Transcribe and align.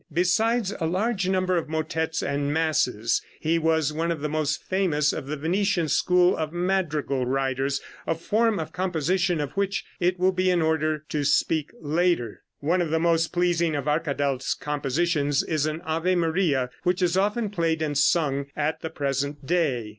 Besides 0.11 0.73
a 0.81 0.87
large 0.87 1.29
number 1.29 1.57
of 1.57 1.67
motettes 1.69 2.23
and 2.27 2.51
masses, 2.51 3.21
he 3.39 3.59
was 3.59 3.93
one 3.93 4.09
of 4.09 4.21
the 4.21 4.29
most 4.29 4.63
famous 4.63 5.13
of 5.13 5.27
the 5.27 5.37
Venetian 5.37 5.87
school 5.89 6.35
of 6.35 6.51
madrigal 6.51 7.27
writers, 7.27 7.81
a 8.07 8.15
form 8.15 8.57
of 8.57 8.73
composition 8.73 9.39
of 9.39 9.51
which 9.51 9.85
it 9.99 10.17
will 10.17 10.31
be 10.31 10.49
in 10.49 10.59
order 10.59 10.97
to 11.09 11.23
speak 11.23 11.69
later. 11.79 12.41
One 12.61 12.81
of 12.81 12.89
the 12.89 12.97
most 12.99 13.27
pleasing 13.27 13.75
of 13.75 13.85
Arkadelt's 13.87 14.55
compositions 14.55 15.43
is 15.43 15.67
an 15.67 15.81
Ave 15.85 16.15
Maria 16.15 16.71
which 16.81 17.03
is 17.03 17.15
often 17.15 17.51
played 17.51 17.83
and 17.83 17.95
sung 17.95 18.47
at 18.55 18.81
the 18.81 18.89
present 18.89 19.45
day. 19.45 19.89